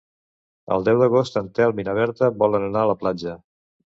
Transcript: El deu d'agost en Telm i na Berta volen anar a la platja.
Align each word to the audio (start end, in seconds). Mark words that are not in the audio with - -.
El 0.75 0.85
deu 0.87 1.01
d'agost 1.01 1.37
en 1.41 1.51
Telm 1.59 1.83
i 1.83 1.85
na 1.89 1.95
Berta 1.99 2.31
volen 2.39 2.65
anar 2.69 2.83
a 2.87 2.91
la 2.93 2.99
platja. 3.03 3.37